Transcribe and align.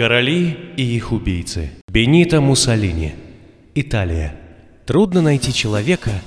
Короли 0.00 0.56
и 0.78 0.96
их 0.96 1.12
убийцы. 1.12 1.68
Бенито 1.86 2.40
Муссолини. 2.40 3.12
Италия. 3.74 4.34
Трудно 4.86 5.20
найти 5.20 5.52
человека, 5.52 6.22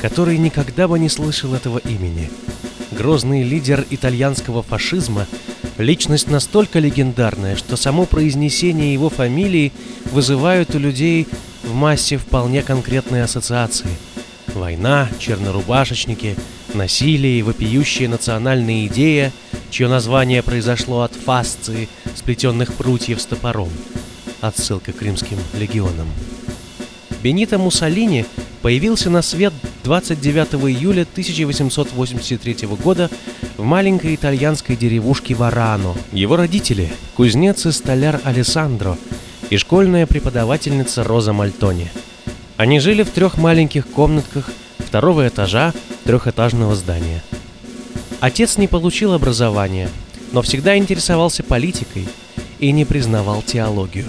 который 0.00 0.38
никогда 0.38 0.86
бы 0.86 0.96
не 1.00 1.08
слышал 1.08 1.52
этого 1.52 1.78
имени. 1.78 2.30
Грозный 2.92 3.42
лидер 3.42 3.84
итальянского 3.90 4.62
фашизма– 4.62 5.26
личность 5.78 6.30
настолько 6.30 6.78
легендарная, 6.78 7.56
что 7.56 7.74
само 7.74 8.06
произнесение 8.06 8.92
его 8.92 9.10
фамилии 9.10 9.72
вызывает 10.12 10.76
у 10.76 10.78
людей 10.78 11.26
в 11.64 11.74
массе 11.74 12.18
вполне 12.18 12.62
конкретные 12.62 13.24
ассоциации. 13.24 13.90
Война, 14.54 15.08
чернорубашечники, 15.18 16.36
насилие 16.74 17.40
и 17.40 17.42
вопиющая 17.42 18.08
национальная 18.08 18.86
идея, 18.86 19.32
чье 19.70 19.88
название 19.88 20.44
произошло 20.44 21.00
от 21.02 21.12
фасции, 21.12 21.88
сплетенных 22.16 22.74
прутьев 22.74 23.20
с 23.20 23.26
топором. 23.26 23.70
Отсылка 24.40 24.92
к 24.92 25.02
римским 25.02 25.38
легионам. 25.58 26.08
Бенито 27.22 27.58
Муссолини 27.58 28.24
появился 28.62 29.10
на 29.10 29.22
свет 29.22 29.52
29 29.84 30.54
июля 30.68 31.02
1883 31.02 32.66
года 32.82 33.10
в 33.56 33.62
маленькой 33.62 34.14
итальянской 34.14 34.76
деревушке 34.76 35.34
Варано. 35.34 35.94
Его 36.12 36.36
родители– 36.36 36.92
кузнец 37.16 37.66
и 37.66 37.72
столяр 37.72 38.20
Алессандро 38.24 38.98
и 39.50 39.56
школьная 39.56 40.06
преподавательница 40.06 41.04
Роза 41.04 41.32
Мальтони. 41.32 41.88
Они 42.56 42.80
жили 42.80 43.02
в 43.02 43.10
трех 43.10 43.38
маленьких 43.38 43.86
комнатках 43.86 44.50
второго 44.78 45.28
этажа 45.28 45.72
трехэтажного 46.04 46.74
здания. 46.74 47.22
Отец 48.20 48.56
не 48.56 48.66
получил 48.66 49.12
образования, 49.12 49.90
но 50.32 50.42
всегда 50.42 50.76
интересовался 50.76 51.42
политикой 51.42 52.06
и 52.58 52.72
не 52.72 52.84
признавал 52.84 53.42
теологию. 53.42 54.06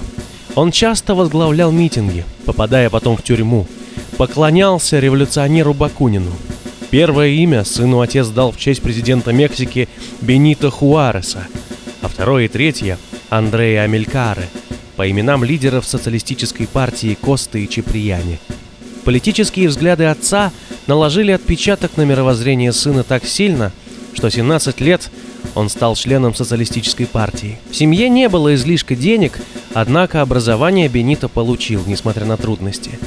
Он 0.56 0.72
часто 0.72 1.14
возглавлял 1.14 1.72
митинги, 1.72 2.26
попадая 2.46 2.90
потом 2.90 3.18
в 3.18 3.24
тюрьму, 3.24 3.68
поклонялся 4.18 5.00
революционеру 5.00 5.74
Бакунину. 5.74 6.32
Первое 6.90 7.30
имя 7.30 7.64
сыну 7.64 8.02
отец 8.02 8.28
дал 8.28 8.52
в 8.52 8.58
честь 8.58 8.82
президента 8.82 9.34
Мексики 9.34 9.90
Бенито 10.22 10.72
Хуареса, 10.72 11.48
а 12.02 12.08
второе 12.08 12.46
и 12.46 12.48
третье– 12.48 12.98
Андрея 13.30 13.82
Амелькаре, 13.82 14.48
по 14.96 15.10
именам 15.10 15.44
лидеров 15.44 15.86
социалистической 15.86 16.66
партии 16.66 17.18
Косты 17.20 17.64
и 17.64 17.70
Чеприяни. 17.70 18.40
Политические 19.04 19.68
взгляды 19.68 20.06
отца 20.06 20.52
наложили 20.88 21.32
отпечаток 21.32 21.98
на 21.98 22.04
мировоззрение 22.04 22.72
сына 22.72 23.04
так 23.04 23.26
сильно, 23.26 23.72
что 24.14 24.30
17 24.30 24.80
лет 24.82 25.12
он 25.56 25.70
стал 25.70 25.96
членом 25.96 26.36
социалистической 26.36 27.06
партии. 27.06 27.60
В 27.70 27.76
семье 27.76 28.10
не 28.10 28.30
было 28.30 28.56
излишка 28.56 28.96
денег, 28.96 29.40
однако 29.74 30.22
образование 30.22 30.88
Бенито 30.88 31.28
получил, 31.28 31.84
несмотря 31.86 32.26
на 32.26 32.38
трудности. 32.38 33.00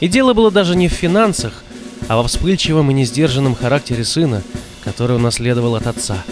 И 0.00 0.08
дело 0.08 0.34
было 0.34 0.50
даже 0.50 0.76
не 0.76 0.88
в 0.88 0.92
финансах, 0.92 1.64
а 2.08 2.16
во 2.16 2.24
вспыльчивом 2.24 2.90
и 2.90 2.94
несдержанном 2.94 3.54
характере 3.54 4.04
сына, 4.04 4.42
который 4.84 5.16
унаследовал 5.16 5.76
от 5.76 5.86
отца. 5.86 6.22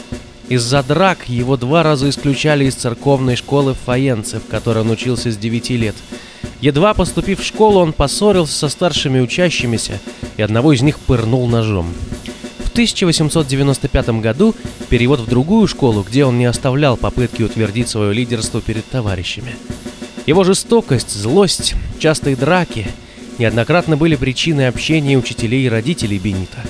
Из-за 0.49 0.83
драк 0.83 1.29
его 1.29 1.57
два 1.57 1.83
раза 1.83 2.11
исключали 2.11 2.67
из 2.67 2.75
церковной 2.75 3.37
школы 3.37 3.73
в 3.73 3.79
Фаенце, 3.87 4.39
в 4.41 4.47
которой 4.49 4.81
он 4.81 4.91
учился 4.91 5.31
с 5.31 5.37
9 5.37 5.71
лет. 5.71 5.95
Едва 6.61 6.95
поступив 6.95 7.41
в 7.41 7.45
школу, 7.45 7.81
он 7.81 7.93
поссорился 7.93 8.53
со 8.53 8.69
старшими 8.69 9.21
учащимися, 9.21 9.99
и 10.37 10.43
одного 10.43 10.73
из 10.73 10.83
них 10.83 10.99
пырнул 10.99 11.49
ножом. 11.49 11.87
В 12.73 12.75
1895 12.75 14.21
году 14.23 14.55
перевод 14.89 15.21
в 15.21 15.29
другую 15.29 15.69
школу, 15.69 16.03
где 16.03 16.25
он 16.25 16.39
не 16.39 16.47
оставлял 16.47 16.97
попытки 16.97 17.43
утвердить 17.43 17.91
свое 17.91 18.15
лидерство 18.15 18.63
перед 18.63 18.89
товарищами. 18.89 19.55
Его 20.25 20.43
жестокость, 20.43 21.11
злость, 21.11 21.75
частые 21.99 22.35
драки 22.35 22.87
неоднократно 23.37 23.99
были 23.99 24.17
причиной 24.17 24.69
общения 24.69 25.19
учителей 25.19 25.67
и 25.67 25.69
родителей 25.69 26.19
Бенита. 26.19 26.61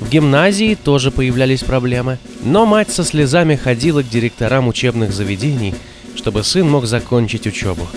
В 0.00 0.10
гимназии 0.10 0.74
тоже 0.74 1.10
появлялись 1.10 1.62
проблемы, 1.62 2.18
но 2.44 2.66
мать 2.66 2.90
со 2.90 3.02
слезами 3.02 3.56
ходила 3.56 4.02
к 4.02 4.10
директорам 4.10 4.68
учебных 4.68 5.14
заведений, 5.14 5.74
чтобы 6.14 6.44
сын 6.44 6.68
мог 6.68 6.84
закончить 6.84 7.46
учебу. 7.46 7.88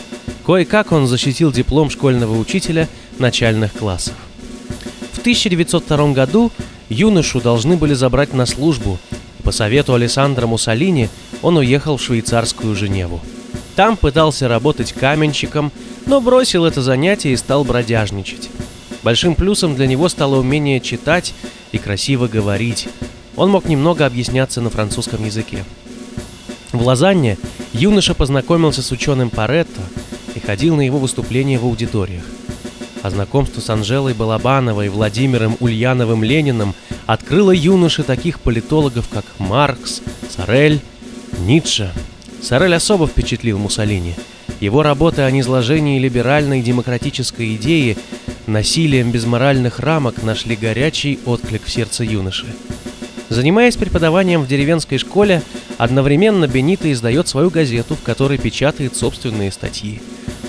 Кое-как 0.45 0.93
он 0.93 1.05
защитил 1.05 1.51
диплом 1.51 1.89
школьного 1.89 2.39
учителя 2.39 2.87
начальных 3.19 3.73
классов. 3.73 4.15
В 5.11 5.19
1902 5.19 6.13
году 6.13 6.49
юношу 6.91 7.41
должны 7.41 7.77
были 7.77 7.93
забрать 7.93 8.33
на 8.33 8.45
службу, 8.45 8.99
по 9.43 9.51
совету 9.51 9.93
Александра 9.93 10.45
Муссолини 10.45 11.09
он 11.41 11.57
уехал 11.57 11.97
в 11.97 12.01
швейцарскую 12.03 12.75
Женеву. 12.75 13.21
Там 13.75 13.97
пытался 13.97 14.47
работать 14.47 14.93
каменщиком, 14.93 15.71
но 16.05 16.21
бросил 16.21 16.65
это 16.65 16.81
занятие 16.81 17.33
и 17.33 17.37
стал 17.37 17.63
бродяжничать. 17.63 18.49
Большим 19.01 19.33
плюсом 19.33 19.75
для 19.75 19.87
него 19.87 20.09
стало 20.09 20.37
умение 20.37 20.79
читать 20.79 21.33
и 21.71 21.77
красиво 21.79 22.27
говорить. 22.27 22.87
Он 23.35 23.49
мог 23.49 23.65
немного 23.65 24.05
объясняться 24.05 24.61
на 24.61 24.69
французском 24.69 25.25
языке. 25.25 25.63
В 26.71 26.85
Лозанне 26.85 27.37
юноша 27.73 28.13
познакомился 28.13 28.83
с 28.83 28.91
ученым 28.91 29.29
Паретто 29.29 29.81
и 30.35 30.39
ходил 30.39 30.75
на 30.75 30.81
его 30.81 30.99
выступления 30.99 31.57
в 31.57 31.63
аудиториях. 31.65 32.23
А 33.03 33.09
знакомство 33.09 33.61
с 33.61 33.69
Анжелой 33.69 34.13
Балабановой 34.13 34.85
и 34.85 34.89
Владимиром 34.89 35.57
Ульяновым 35.59 36.23
Лениным 36.23 36.75
открыло 37.07 37.51
юноше 37.51 38.03
таких 38.03 38.39
политологов, 38.39 39.07
как 39.09 39.25
Маркс, 39.39 40.01
Сорель, 40.29 40.79
Ницше. 41.39 41.91
Сорель 42.43 42.75
особо 42.75 43.07
впечатлил 43.07 43.57
Муссолини. 43.57 44.15
Его 44.59 44.83
работы 44.83 45.23
о 45.23 45.31
низложении 45.31 45.99
либеральной 45.99 46.61
демократической 46.61 47.55
идеи 47.55 47.97
насилием 48.45 49.11
без 49.11 49.25
моральных 49.25 49.79
рамок 49.79 50.21
нашли 50.21 50.55
горячий 50.55 51.19
отклик 51.25 51.63
в 51.65 51.71
сердце 51.71 52.03
юноши. 52.03 52.45
Занимаясь 53.29 53.77
преподаванием 53.77 54.43
в 54.43 54.47
деревенской 54.47 54.99
школе, 54.99 55.41
одновременно 55.79 56.47
Бенито 56.47 56.91
издает 56.91 57.27
свою 57.27 57.49
газету, 57.49 57.95
в 57.95 58.03
которой 58.03 58.37
печатает 58.37 58.95
собственные 58.95 59.51
статьи. 59.51 60.01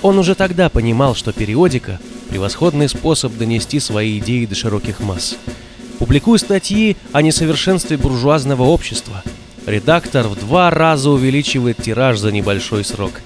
Он 0.03 0.19
уже 0.19 0.35
тогда 0.35 0.69
понимал, 0.69 1.15
что 1.15 1.33
периодика– 1.33 1.99
превосходный 2.33 2.89
способ 2.89 3.37
донести 3.37 3.79
свои 3.79 4.19
идеи 4.19 4.47
до 4.47 4.55
широких 4.55 5.01
масс. 5.01 5.37
Публикуя 5.99 6.39
статьи 6.39 6.97
о 7.13 7.21
несовершенстве 7.21 7.99
буржуазного 7.99 8.63
общества, 8.63 9.23
редактор 9.67 10.27
в 10.29 10.41
два 10.41 10.71
раза 10.71 11.11
увеличивает 11.11 11.77
тираж 11.83 12.19
за 12.19 12.33
небольшой 12.33 12.87
срок. 12.87 13.21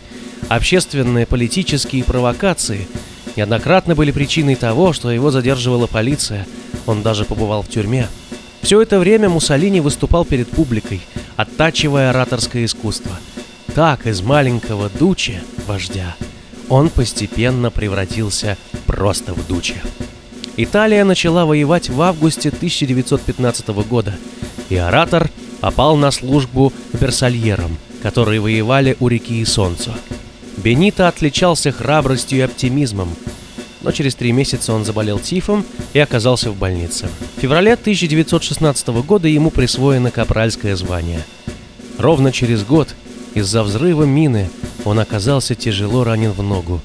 Общественные 0.49 1.25
политические 1.25 2.03
провокации 2.03 2.89
неоднократно 3.37 3.95
были 3.95 4.11
причиной 4.11 4.57
того, 4.57 4.93
что 4.93 5.13
его 5.13 5.31
задерживала 5.31 5.87
полиция, 5.87 6.45
он 6.85 7.03
даже 7.03 7.25
побывал 7.25 7.63
в 7.63 7.69
тюрьме. 7.69 8.09
Все 8.61 8.81
это 8.83 8.99
время 8.99 9.29
Муссолини 9.29 9.79
выступал 9.79 10.25
перед 10.25 10.49
публикой, 10.49 11.01
оттачивая 11.37 12.11
ораторское 12.11 12.65
искусство. 12.65 13.13
Так 13.73 14.05
из 14.09 14.21
маленького 14.21 14.89
дуче, 14.89 15.45
вождя, 15.69 16.17
он 16.69 16.91
постепенно 16.91 17.71
превратился 17.71 18.57
просто 18.87 19.35
в 19.35 19.47
дуче. 19.47 19.83
Италия 20.57 21.05
начала 21.05 21.45
воевать 21.45 21.91
в 21.91 22.01
августе 22.01 22.49
1915 22.49 23.69
года, 23.69 24.15
и 24.71 24.77
оратор 24.77 25.31
попал 25.61 25.97
на 25.97 26.11
службу 26.11 26.73
версальерам, 26.93 27.77
которые 28.03 28.41
воевали 28.41 28.97
у 29.01 29.09
реки 29.09 29.43
Исонцо. 29.43 29.93
Бенито 30.57 31.09
отличался 31.09 31.73
храбростью 31.73 32.39
и 32.39 32.43
оптимизмом, 32.43 33.15
но 33.83 33.93
через 33.93 34.15
три 34.15 34.33
месяца 34.33 34.73
он 34.73 34.85
заболел 34.85 35.19
тифом 35.19 35.65
и 35.93 35.99
оказался 35.99 36.51
в 36.51 36.57
больнице. 36.57 37.09
В 37.37 37.41
феврале 37.41 37.75
1916 37.75 38.89
года 38.89 39.29
ему 39.29 39.51
присвоено 39.51 40.11
капральское 40.11 40.75
звание. 40.75 41.23
Ровно 41.99 42.33
через 42.33 42.65
год 42.65 42.95
из-за 43.35 43.63
взрыва 43.63 44.05
мины 44.05 44.49
он 44.87 45.01
оказался 45.01 45.55
тяжело 45.57 46.05
ранен 46.05 46.31
в 46.31 46.43
ногу. 46.43 46.81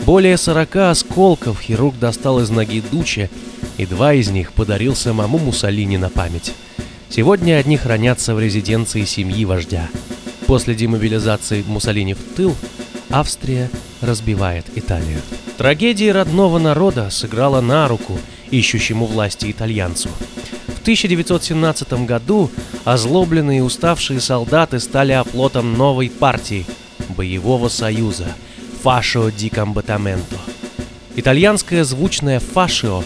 Более 0.00 0.36
40 0.36 0.76
осколков 0.76 1.60
хирург 1.60 1.96
достал 1.98 2.40
из 2.40 2.50
ноги 2.50 2.82
Дуче, 2.90 3.30
и 3.78 3.86
два 3.86 4.12
из 4.12 4.28
них 4.28 4.52
подарил 4.52 4.96
самому 4.96 5.38
Муссолини 5.38 5.96
на 5.96 6.10
память. 6.10 6.52
Сегодня 7.08 7.56
одни 7.58 7.76
хранятся 7.76 8.34
в 8.34 8.40
резиденции 8.40 9.04
семьи 9.04 9.44
вождя. 9.44 9.88
После 10.46 10.74
демобилизации 10.74 11.64
Муссолини 11.66 12.14
в 12.14 12.18
тыл 12.36 12.56
Австрия 13.08 13.70
разбивает 14.00 14.66
Италию. 14.74 15.20
Трагедия 15.56 16.10
родного 16.10 16.58
народа 16.58 17.08
сыграла 17.10 17.60
на 17.60 17.86
руку 17.86 18.18
ищущему 18.50 19.06
власти 19.06 19.50
итальянцу. 19.50 20.08
В 20.66 20.80
1917 20.82 22.04
году 22.04 22.50
озлобленные 22.84 23.58
и 23.58 23.62
уставшие 23.62 24.20
солдаты 24.20 24.80
стали 24.80 25.12
оплотом 25.12 25.74
новой 25.74 26.10
партии– 26.10 26.66
боевого 27.16 27.68
союза 27.68 28.26
«Фашио 28.82 29.30
ди 29.30 29.48
Комбатаменто». 29.48 30.36
Итальянское 31.16 31.84
звучное 31.84 32.40
«фашио» 32.40 33.04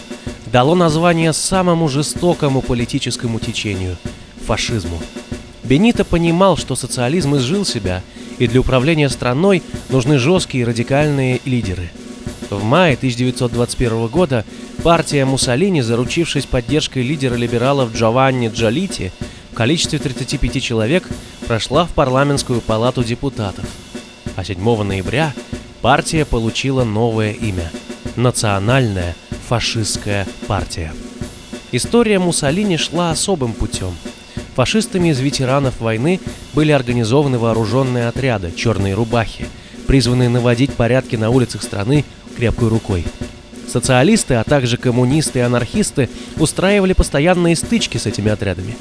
дало 0.51 0.75
название 0.75 1.33
самому 1.33 1.87
жестокому 1.87 2.61
политическому 2.61 3.39
течению– 3.39 3.97
фашизму. 4.45 4.99
Бенито 5.63 6.03
понимал, 6.03 6.57
что 6.57 6.75
социализм 6.75 7.35
изжил 7.35 7.65
себя– 7.65 8.03
и 8.39 8.47
для 8.47 8.61
управления 8.61 9.09
страной 9.09 9.61
нужны 9.89 10.17
жесткие 10.17 10.65
радикальные 10.65 11.41
лидеры. 11.45 11.91
В 12.49 12.63
мае 12.63 12.95
1921 12.95 14.07
года 14.07 14.43
партия 14.81 15.25
Муссолини, 15.25 15.81
заручившись 15.81 16.45
поддержкой 16.45 17.03
лидера 17.03 17.35
либералов 17.35 17.93
Джованни 17.93 18.47
Джалити, 18.47 19.11
в 19.51 19.55
количестве 19.55 19.99
35 19.99 20.63
человек 20.63 21.07
прошла 21.45 21.85
в 21.85 21.89
парламентскую 21.89 22.61
палату 22.61 23.03
депутатов. 23.03 23.65
А 24.39 24.43
7 24.45 24.83
ноября 24.83 25.33
партия 25.81 26.23
получила 26.23 26.85
новое 26.85 27.33
имя– 27.33 27.69
Национальная 28.15 29.13
фашистская 29.49 30.25
партия. 30.47 30.93
История 31.73 32.19
Муссолини 32.19 32.77
шла 32.77 33.11
особым 33.11 33.51
путем. 33.51 33.93
Фашистами 34.55 35.09
из 35.09 35.19
ветеранов 35.19 35.81
войны 35.81 36.21
были 36.53 36.71
организованы 36.71 37.37
вооруженные 37.37 38.07
отряды 38.07 38.53
«Черные 38.55 38.93
рубахи», 38.93 39.45
призванные 39.87 40.29
наводить 40.29 40.71
порядки 40.73 41.17
на 41.17 41.31
улицах 41.31 41.61
страны 41.61 42.05
крепкой 42.37 42.69
рукой. 42.69 43.03
Социалисты, 43.67 44.35
а 44.35 44.45
также 44.45 44.77
коммунисты 44.77 45.39
и 45.39 45.41
анархисты 45.41 46.07
устраивали 46.37 46.93
постоянные 46.93 47.57
стычки 47.57 47.97
с 47.97 48.05
этими 48.05 48.31
отрядами. 48.31 48.77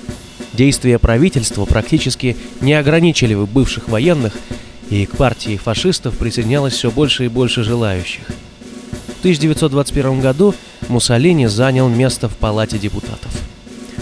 Действия 0.52 1.00
правительства 1.00 1.64
практически 1.64 2.36
не 2.60 2.74
ограничили 2.74 3.34
бывших 3.34 3.88
военных, 3.88 4.34
и 4.90 5.06
к 5.06 5.16
партии 5.16 5.56
фашистов 5.56 6.16
присоединялось 6.16 6.74
все 6.74 6.90
больше 6.90 7.26
и 7.26 7.28
больше 7.28 7.62
желающих. 7.62 8.22
В 8.26 9.18
1921 9.20 10.20
году 10.20 10.54
Муссолини 10.88 11.46
занял 11.46 11.88
место 11.88 12.28
в 12.28 12.36
Палате 12.36 12.78
депутатов. 12.78 13.30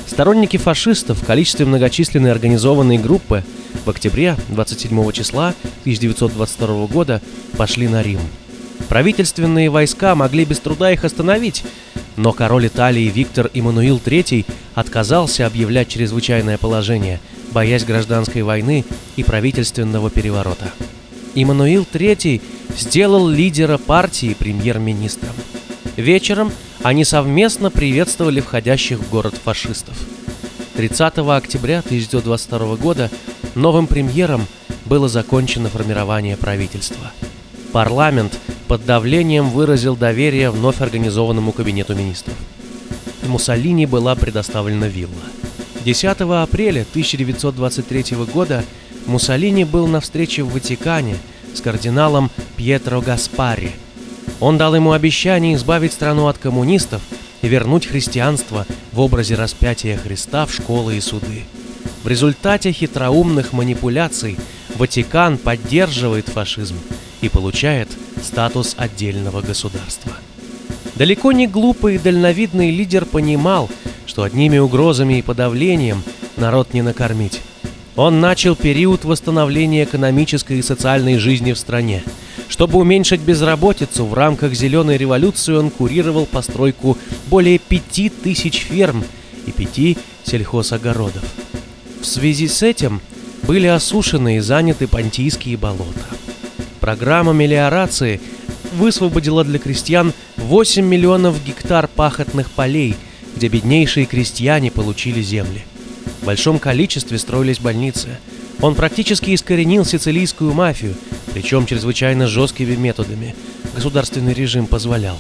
Сторонники 0.07 0.57
фашистов 0.57 1.21
в 1.21 1.27
количестве 1.27 1.67
многочисленной 1.67 2.31
организованной 2.31 2.99
группы 2.99 3.43
в 3.85 3.91
октябре 3.91 4.37
27 4.49 5.13
числа 5.13 5.55
1922 5.81 6.87
года 6.87 7.21
пошли 7.57 7.89
на 7.89 8.03
Рим. 8.03 8.21
Правительственные 8.89 9.69
войска 9.69 10.15
могли 10.15 10.45
без 10.45 10.61
труда 10.61 10.93
их 10.93 11.05
остановить, 11.05 11.65
но 12.17 12.33
король 12.33 12.69
Италии 12.69 13.11
Виктор 13.13 13.51
Иммануил 13.53 14.01
III 14.05 14.47
отказался 14.75 15.47
объявлять 15.47 15.89
чрезвычайное 15.89 16.57
положение, 16.57 17.21
боясь 17.53 17.85
гражданской 17.85 18.43
войны 18.43 18.85
и 19.17 19.23
правительственного 19.23 20.11
переворота. 20.11 20.71
Иммануил 21.35 21.87
III 21.91 22.41
сделал 22.77 23.29
лидера 23.29 23.79
партии 23.79 24.35
премьер-министром. 24.39 25.33
Вечером 25.97 26.53
они 26.83 27.05
совместно 27.05 27.71
приветствовали 27.71 28.41
входящих 28.41 28.99
в 28.99 29.11
город 29.11 29.35
фашистов. 29.43 29.97
30 30.77 31.19
октября 31.19 31.79
1922 31.79 32.77
года 32.77 33.11
новым 33.55 33.87
премьером 33.87 34.47
было 34.85 35.09
закончено 35.09 35.69
формирование 35.69 36.37
правительства. 36.37 37.13
Парламент 37.73 38.39
под 38.69 38.85
давлением 38.85 39.51
выразил 39.51 39.97
доверие 39.97 40.51
вновь 40.51 40.81
организованному 40.81 41.53
кабинету 41.53 41.95
министров. 41.95 42.37
Муссолини 43.27 43.87
была 43.87 44.15
предоставлена 44.15 44.87
вилла. 44.87 45.13
10 45.87 46.21
апреля 46.21 46.81
1923 46.81 48.17
года 48.35 48.65
Муссолини 49.07 49.63
был 49.63 49.87
на 49.87 50.01
встрече 50.01 50.43
в 50.43 50.53
Ватикане 50.53 51.17
с 51.55 51.61
кардиналом 51.61 52.29
Пьетро 52.57 53.01
Гаспари. 53.01 53.71
Он 54.41 54.59
дал 54.59 54.75
ему 54.75 54.91
обещание 54.91 55.55
избавить 55.55 55.93
страну 55.93 56.27
от 56.27 56.39
коммунистов 56.39 57.03
и 57.41 57.47
вернуть 57.47 57.87
христианство 57.87 58.67
в 58.91 58.99
образе 58.99 59.37
распятия 59.37 59.97
Христа 59.97 60.47
в 60.47 60.53
школы 60.53 60.97
и 60.97 61.01
суды. 61.01 61.45
В 62.03 62.09
результате 62.09 62.73
хитроумных 62.73 63.53
манипуляций 63.53 64.37
Ватикан 64.75 65.39
поддерживает 65.39 66.29
фашизм 66.29 66.79
и 67.21 67.29
получает 67.29 67.89
статус 68.25 68.75
отдельного 68.77 69.41
государства. 69.41 70.15
Далеко 70.97 71.31
не 71.31 71.47
глупый 71.47 71.95
и 71.95 71.99
дальновидный 71.99 72.73
лидер 72.73 73.05
понимал, 73.05 73.71
что 74.07 74.23
одними 74.23 74.59
угрозами 74.59 75.19
и 75.19 75.23
подавлением 75.23 76.03
народ 76.37 76.73
не 76.75 76.83
накормить. 76.83 77.41
Он 77.97 78.21
начал 78.21 78.55
период 78.55 79.05
восстановления 79.05 79.85
экономической 79.85 80.59
и 80.59 80.63
социальной 80.63 81.19
жизни 81.19 81.53
в 81.53 81.59
стране. 81.59 82.03
Чтобы 82.49 82.79
уменьшить 82.79 83.23
безработицу, 83.23 84.05
в 84.05 84.15
рамках 84.15 84.55
«Зеленой 84.55 84.99
революции» 84.99 85.55
он 85.55 85.71
курировал 85.71 86.27
постройку 86.27 86.99
более 87.29 87.59
пяти 87.59 88.09
тысяч 88.11 88.61
ферм 88.61 89.03
и 89.47 89.51
пяти 89.51 89.97
сельхозогородов. 90.25 91.25
В 92.01 92.05
связи 92.05 92.49
с 92.49 92.63
этим 92.63 93.01
были 93.43 93.67
осушены 93.67 94.37
и 94.37 94.41
заняты 94.41 94.87
понтийские 94.87 95.57
болота. 95.57 96.05
Программа 96.81 97.33
мелиорации 97.33 98.21
высвободила 98.75 99.43
для 99.43 99.59
крестьян 99.59 100.13
8 100.37 100.85
миллионов 100.85 101.43
гектар 101.45 101.89
пахотных 101.89 102.51
полей, 102.51 102.95
где 103.37 103.49
беднейшие 103.49 104.07
крестьяне 104.07 104.71
получили 104.71 105.23
земли. 105.23 105.63
В 106.23 106.27
большом 106.27 106.59
количестве 106.59 107.19
строились 107.19 107.61
больницы. 107.61 108.19
Он 108.61 108.75
практически 108.75 109.35
искоренил 109.35 109.85
сицилийскую 109.85 110.55
мафию, 110.55 110.95
причем 111.33 111.67
чрезвычайно 111.67 112.27
жесткими 112.27 112.75
методами. 112.75 113.35
Государственный 113.75 114.33
режим 114.33 114.67
позволял. 114.67 115.19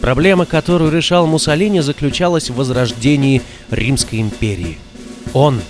Проблема, 0.00 0.46
которую 0.46 0.92
решал 0.92 1.26
Муссолини, 1.26 1.80
заключалась 1.80 2.50
в 2.50 2.54
возрождении 2.54 3.42
Римской 3.70 4.20
империи. 4.20 4.78
Он 5.32 5.60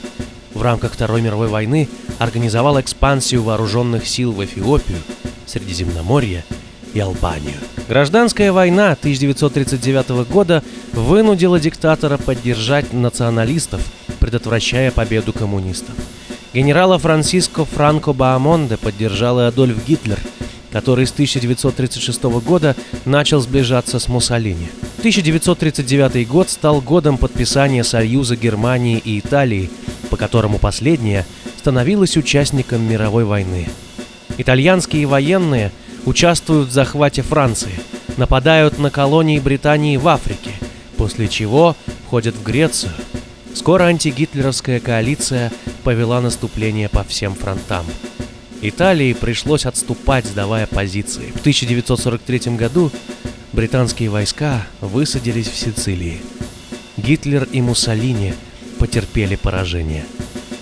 в 0.55 0.63
рамках 0.63 0.93
Второй 0.93 1.23
мировой 1.23 1.49
войны 1.49 1.89
организовал 2.19 2.81
экспансию 2.81 3.43
вооруженных 3.43 4.07
сил 4.07 4.33
в 4.33 4.45
Эфиопию, 4.45 4.99
Средиземноморье 5.47 6.45
и 6.95 7.01
Албанию. 7.01 7.55
Гражданская 7.89 8.53
война 8.53 8.93
1939 8.93 10.29
года 10.31 10.63
вынудила 10.93 11.61
диктатора 11.61 12.17
поддержать 12.17 12.93
националистов, 12.93 13.81
предотвращая 14.19 14.91
победу 14.91 15.33
коммунистов. 15.33 15.95
Генерала 16.53 16.99
Франциско 16.99 17.65
Франко 17.65 18.13
Баамонде 18.13 18.77
поддержал 18.77 19.41
и 19.41 19.45
Адольф 19.45 19.87
Гитлер, 19.87 20.19
который 20.73 21.07
с 21.07 21.13
1936 21.13 22.23
года 22.45 22.77
начал 23.05 23.41
сближаться 23.41 23.99
с 23.99 24.09
Муссолини. 24.09 24.69
1939 24.99 26.29
год 26.29 26.51
стал 26.51 26.81
годом 26.81 27.19
подписания 27.19 27.85
Союза 27.85 28.37
Германии 28.37 28.99
и 28.99 29.19
Италии, 29.19 29.71
по 30.11 30.17
которому 30.17 30.59
последняя 30.59 31.25
становилась 31.59 32.17
участником 32.17 32.83
мировой 32.83 33.25
войны. 33.25 33.69
Итальянские 34.39 35.07
военные 35.07 35.73
участвуют 36.05 36.69
в 36.69 36.73
захвате 36.73 37.23
Франции, 37.23 37.73
нападают 38.17 38.79
на 38.79 38.91
колонии 38.91 39.39
Британии 39.39 39.97
в 39.97 40.09
Африке, 40.09 40.50
после 41.01 41.29
чего 41.29 41.75
входят 42.07 42.37
в 42.37 42.43
Грецию. 42.43 42.93
Скоро 43.55 43.85
антигитлеровская 43.85 44.81
коалиция 44.81 45.51
повела 45.83 46.21
наступление 46.21 46.89
по 46.89 47.03
всем 47.03 47.35
фронтам. 47.35 47.87
Италии 48.61 49.15
пришлось 49.15 49.65
отступать, 49.65 50.27
сдавая 50.27 50.67
позиции. 50.67 51.33
В 51.35 51.41
1943 51.41 52.55
году 52.57 52.93
британские 53.53 54.11
войска 54.11 54.67
высадились 54.81 55.49
в 55.49 55.57
Сицилии. 55.57 56.21
Гитлер 56.99 57.49
и 57.51 57.63
Муссолини 57.63 58.35
потерпели 58.79 59.37
поражение– 59.37 60.05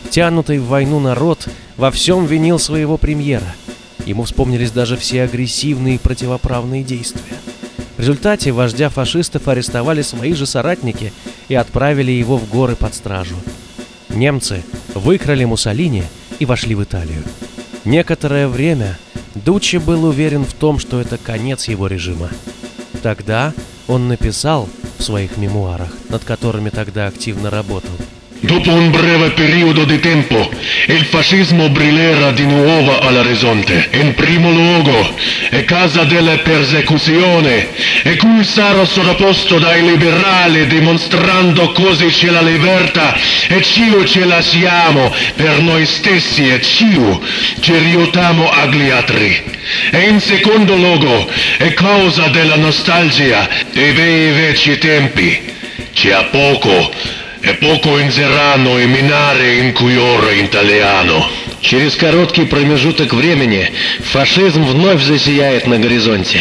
Втянутый 0.09 0.59
в 0.59 0.69
войну 0.69 1.01
народ 1.01 1.47
во 1.77 1.91
всем 1.91 2.25
винил 2.25 2.59
своего 2.59 2.97
премьера. 2.97 3.55
Ему 4.07 4.25
вспомнились 4.25 4.71
даже 4.71 4.97
все 4.97 5.23
агрессивные 5.23 5.97
и 5.97 5.99
противоправные 5.99 6.83
действия. 6.83 7.38
В 7.99 8.01
результате 8.01 8.53
вождя 8.53 8.91
фашистов 8.91 9.49
арестовали 9.49 10.03
свои 10.03 10.33
же 10.33 10.47
соратники 10.47 11.13
и 11.49 11.57
отправили 11.57 12.13
его 12.13 12.37
в 12.37 12.49
горы 12.49 12.77
под 12.77 12.95
стражу. 12.95 13.35
Немцы 14.09 14.63
выкрали 14.95 15.45
Муссолини 15.45 16.05
и 16.39 16.47
вошли 16.47 16.77
в 16.77 16.85
Италию. 16.85 17.25
Некоторое 17.85 18.47
время 18.47 18.97
Дуччи 19.35 19.79
был 19.79 20.05
уверен 20.05 20.45
в 20.45 20.55
том, 20.55 20.79
что 20.79 21.01
это 21.01 21.19
конец 21.19 21.67
его 21.67 21.89
режима. 21.89 22.31
Тогда 23.03 23.53
он 23.89 24.07
написал 24.07 24.69
в 24.99 25.03
своих 25.03 25.37
мемуарах, 25.37 25.93
над 26.09 26.23
которыми 26.23 26.71
тогда 26.71 27.09
активно 27.09 27.51
работал– 27.51 27.91
Dopo 28.41 28.71
un 28.71 28.93
breve 28.93 29.31
periodo 29.31 29.85
di 29.85 29.99
tempo, 29.99 30.49
il 30.87 31.05
fascismo 31.07 31.71
brillerà 31.71 32.31
di 32.31 32.45
nuovo 32.47 32.97
all'orizzonte. 33.01 33.89
In 33.95 34.15
primo 34.15 34.53
luogo, 34.53 35.13
è 35.51 35.65
casa 35.65 36.05
della 36.05 36.39
persecuzione, 36.39 37.67
e 38.03 38.15
cui 38.17 38.45
sarà 38.45 38.85
sovrapposto 38.85 39.59
dai 39.59 39.85
liberali, 39.85 40.69
dimostrando 40.69 41.73
così 41.73 42.07
c'è 42.07 42.31
la 42.31 42.41
libertà, 42.41 43.17
e 43.49 43.61
ciò 43.61 44.05
ce 44.05 44.25
la 44.25 44.41
siamo 44.41 45.13
per 45.35 45.61
noi 45.61 45.85
stessi, 45.85 46.49
e 46.49 46.61
ci 46.63 47.73
aiutiamo 47.73 48.51
agli 48.51 48.89
altri. 48.89 49.43
E 49.91 49.99
in 50.09 50.21
secondo 50.21 50.77
luogo, 50.77 51.29
è 51.57 51.75
causa 51.75 52.29
della 52.29 52.57
nostalgia 52.57 53.49
dei 53.73 53.93
vecchi 54.31 54.79
tempi. 54.79 55.57
C'è 55.93 56.29
poco 56.31 56.93
e 57.49 57.55
poco 57.55 57.99
inserrano 57.99 58.77
e 58.77 58.87
minare 58.87 59.55
in 59.55 59.73
cui 59.73 59.97
ora 59.97 60.33
in 60.33 60.45
italiano. 60.45 61.48
Через 61.61 61.97
короткий 61.97 62.45
промежуток 62.45 63.13
времени 63.13 63.73
фашизм 64.01 64.65
вновь 64.65 65.03
засияет 65.03 65.67
на 65.67 65.79
горизонте. 65.79 66.39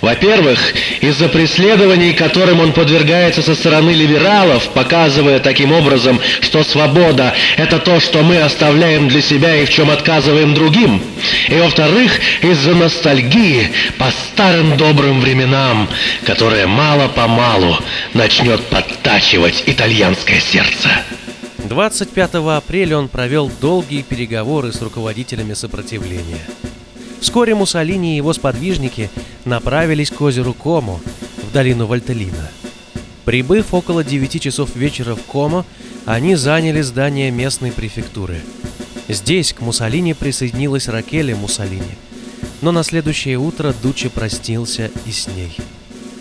Во-первых, 0.00 0.74
из-за 1.00 1.28
преследований, 1.28 2.12
которым 2.12 2.60
он 2.60 2.72
подвергается 2.72 3.42
со 3.42 3.54
стороны 3.54 3.90
либералов, 3.90 4.68
показывая 4.70 5.40
таким 5.40 5.72
образом, 5.72 6.20
что 6.40 6.62
свобода– 6.62 7.34
это 7.56 7.78
то, 7.78 7.98
что 7.98 8.22
мы 8.22 8.38
оставляем 8.38 9.08
для 9.08 9.22
себя 9.22 9.56
и 9.56 9.64
в 9.64 9.70
чем 9.70 9.90
отказываем 9.90 10.54
другим. 10.54 11.02
И 11.48 11.54
во-вторых, 11.54 12.12
из-за 12.42 12.74
ностальгии 12.74 13.70
по 13.98 14.10
старым 14.10 14.76
добрым 14.76 15.20
временам, 15.20 15.88
которая 16.24 16.66
мало-помалу 16.66 17.78
начнет 18.12 18.62
подтачивать 18.66 19.64
итальянское 19.66 20.40
сердце. 20.40 20.90
25 21.74 22.34
апреля 22.56 22.98
он 22.98 23.08
провел 23.08 23.50
долгие 23.60 24.02
переговоры 24.02 24.72
с 24.72 24.80
руководителями 24.80 25.54
сопротивления. 25.54 26.38
Вскоре 27.20 27.56
Муссолини 27.56 28.12
и 28.12 28.16
его 28.16 28.32
сподвижники 28.32 29.10
направились 29.44 30.12
к 30.12 30.20
озеру 30.20 30.54
Комо, 30.54 31.00
в 31.42 31.52
долину 31.52 31.86
Вальтелина. 31.86 32.48
Прибыв 33.24 33.74
около 33.74 34.04
9 34.04 34.40
часов 34.40 34.76
вечера 34.76 35.16
в 35.16 35.22
Комо, 35.22 35.66
они 36.04 36.36
заняли 36.36 36.80
здание 36.80 37.32
местной 37.32 37.72
префектуры. 37.72 38.40
Здесь 39.08 39.52
к 39.52 39.60
Муссолини 39.60 40.14
присоединилась 40.14 40.86
Ракеле 40.86 41.34
Муссолини, 41.34 41.98
но 42.62 42.70
на 42.70 42.84
следующее 42.84 43.36
утро 43.36 43.74
Дуччи 43.82 44.08
простился 44.08 44.92
и 45.06 45.10
с 45.10 45.26
ней. 45.26 45.56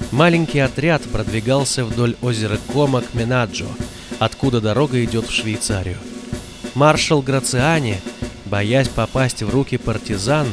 Маленький 0.10 0.62
отряд 0.62 1.04
продвигался 1.04 1.86
вдоль 1.86 2.16
озера 2.24 2.58
Кома 2.74 3.02
к 3.02 3.14
Менаджо– 3.14 3.68
откуда 4.24 4.62
дорога 4.62 5.04
идет 5.04 5.28
в 5.28 5.32
Швейцарию. 5.32 5.98
Маршал 6.76 7.22
Грациани, 7.22 8.00
боясь 8.46 8.88
попасть 8.88 9.44
в 9.44 9.50
руки 9.50 9.78
партизан, 9.78 10.48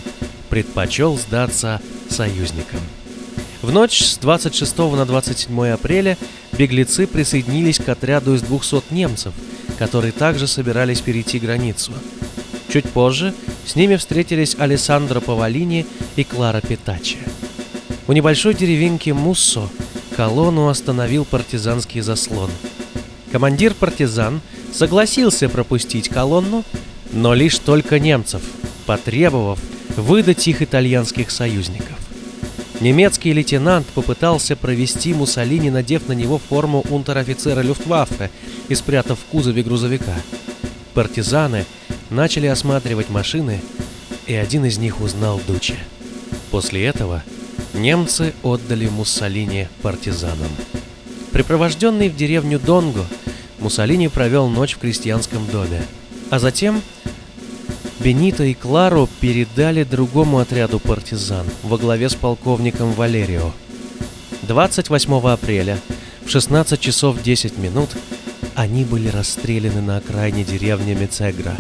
предпочел 0.49 1.17
сдаться 1.17 1.81
союзникам. 2.09 2.81
В 3.63 3.71
ночь 3.73 4.03
с 4.03 4.19
26 4.19 4.79
на 4.79 5.07
27 5.07 5.69
апреля 5.69 6.19
беглецы 6.53 7.07
присоединились 7.07 7.79
к 7.79 7.89
отряду 7.89 8.35
из 8.35 8.43
200 8.43 8.93
немцев, 8.93 9.33
которые 9.79 10.13
также 10.13 10.47
собирались 10.47 11.01
перейти 11.01 11.39
границу. 11.39 11.93
Чуть 12.73 12.89
позже 12.91 13.35
с 13.67 13.77
ними 13.77 13.97
встретились 13.97 14.57
Алессандро 14.59 15.21
Павалини 15.21 15.87
и 16.17 16.25
Клара 16.25 16.61
Питачи. 16.61 17.19
У 18.09 18.13
небольшой 18.13 18.55
деревеньки 18.55 19.11
Муссо 19.11 19.69
колонну 20.17 20.69
остановил 20.69 21.25
партизанский 21.25 22.01
заслон– 22.01 22.51
Командир 23.33 23.75
партизан 23.75 24.41
согласился 24.73 25.49
пропустить 25.49 26.09
колонну, 26.09 26.65
но 27.13 27.35
лишь 27.35 27.59
только 27.59 27.99
немцев, 27.99 28.43
потребовав 28.87 29.59
выдать 29.97 30.47
их 30.49 30.63
итальянских 30.63 31.31
союзников. 31.31 31.99
Немецкий 32.81 33.33
лейтенант 33.33 33.87
попытался 33.89 34.57
провести 34.57 35.13
Муссолини, 35.13 35.71
надев 35.71 36.09
на 36.09 36.13
него 36.13 36.39
форму 36.39 36.85
унтер-офицера 36.89 37.61
Люфтваффе 37.61 38.31
и 38.69 38.75
спрятав 38.75 39.19
в 39.19 39.25
кузове 39.25 39.63
грузовика. 39.63 40.15
Партизаны 40.95 41.67
начали 42.09 42.47
осматривать 42.47 43.11
машины, 43.11 43.61
и 44.27 44.35
один 44.35 44.65
из 44.65 44.79
них 44.79 45.01
узнал 45.01 45.41
Дуче. 45.47 45.77
После 46.51 46.87
этого 46.87 47.23
немцы 47.75 48.33
отдали 48.43 48.89
Муссолини 48.89 49.69
партизанам. 49.83 50.51
Припровожденный 51.33 52.09
в 52.09 52.17
деревню 52.17 52.59
Донго, 52.59 53.05
Муссолини 53.61 54.09
провел 54.09 54.49
ночь 54.49 54.75
в 54.75 54.79
крестьянском 54.79 55.47
доме. 55.47 55.83
А 56.31 56.39
затем 56.39 56.83
Бенито 58.01 58.45
и 58.45 58.55
Клару 58.55 59.09
передали 59.21 59.85
другому 59.85 60.39
отряду 60.39 60.79
партизан 60.79 61.47
во 61.63 61.77
главе 61.77 62.09
с 62.09 62.15
полковником 62.15 62.93
Валерио. 62.93 63.53
28 64.43 65.15
апреля 65.29 65.79
в 66.25 66.31
16 66.31 66.81
часов 66.81 67.23
10 67.23 67.59
минут 67.59 67.91
они 68.55 68.85
были 68.85 69.09
расстреляны 69.09 69.83
на 69.83 69.99
окраине 69.99 70.45
деревни 70.45 70.95
Мецегра. 70.95 71.55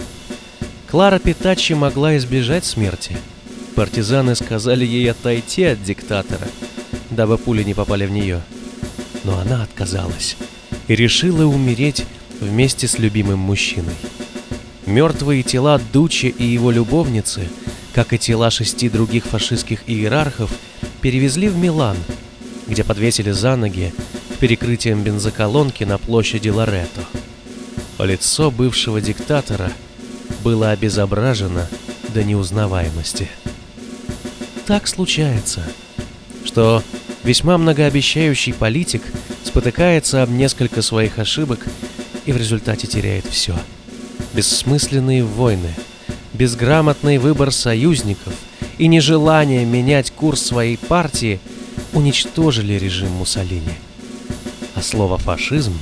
Клара 0.90 1.18
Питачи 1.18 1.74
могла 1.74 2.16
избежать 2.16 2.64
смерти. 2.64 3.16
Партизаны 3.76 4.34
сказали 4.34 4.84
ей 4.84 5.10
отойти 5.10 5.64
от 5.64 5.82
диктатора, 5.82 6.48
дабы 7.10 7.38
пули 7.38 7.62
не 7.62 7.74
попали 7.74 8.06
в 8.06 8.10
нее. 8.10 8.40
Но 9.24 9.38
она 9.38 9.62
отказалась 9.62 10.36
и 10.90 10.96
решила 10.96 11.44
умереть 11.44 12.04
вместе 12.40 12.88
с 12.88 12.98
любимым 12.98 13.38
мужчиной. 13.38 13.94
Мертвые 14.86 15.44
тела 15.44 15.80
Дучи 15.92 16.26
и 16.26 16.44
его 16.44 16.72
любовницы, 16.72 17.48
как 17.94 18.12
и 18.12 18.18
тела 18.18 18.50
шести 18.50 18.88
других 18.88 19.24
фашистских 19.24 19.84
иерархов, 19.86 20.50
перевезли 21.00 21.48
в 21.48 21.56
Милан, 21.56 21.96
где 22.66 22.82
подвесили 22.82 23.30
за 23.30 23.54
ноги 23.54 23.94
к 24.34 24.38
перекрытиям 24.38 25.04
бензоколонки 25.04 25.84
на 25.84 25.96
площади 25.96 26.48
Лоретто. 26.48 27.04
Лицо 28.00 28.50
бывшего 28.50 29.00
диктатора 29.00 29.70
было 30.42 30.70
обезображено 30.72 31.68
до 32.08 32.24
неузнаваемости. 32.24 33.28
Так 34.66 34.88
случается, 34.88 35.62
что 36.44 36.82
весьма 37.22 37.58
многообещающий 37.58 38.54
политик– 38.54 39.04
спотыкается 39.44 40.22
об 40.22 40.30
несколько 40.30 40.82
своих 40.82 41.18
ошибок 41.18 41.66
и 42.26 42.32
в 42.32 42.36
результате 42.36 42.86
теряет 42.86 43.26
все. 43.26 43.54
Бессмысленные 44.34 45.24
войны, 45.24 45.74
безграмотный 46.32 47.18
выбор 47.18 47.52
союзников 47.52 48.32
и 48.78 48.86
нежелание 48.86 49.64
менять 49.64 50.10
курс 50.10 50.42
своей 50.42 50.76
партии 50.76 51.40
уничтожили 51.92 52.74
режим 52.74 53.10
Муссолини. 53.12 53.74
А 54.74 54.82
слово 54.82 55.18
«фашизм» 55.18 55.78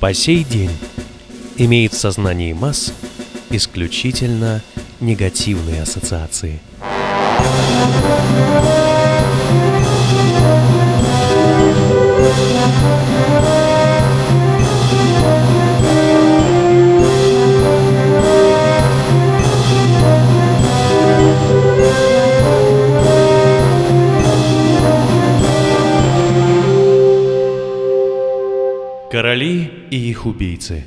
по 0.00 0.14
сей 0.14 0.44
день 0.44 0.70
имеет 1.56 1.92
в 1.92 1.98
сознании 1.98 2.52
масс 2.52 2.92
исключительно 3.50 4.62
негативные 5.00 5.82
ассоциации. 5.82 6.60
Короли 29.12 29.70
и 29.90 30.08
их 30.08 30.24
убийцы 30.24 30.84